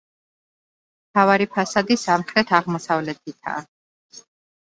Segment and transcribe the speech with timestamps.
[1.09, 3.61] მთავარი ფასადი სამხრეთ აღმოსავლეთითაა.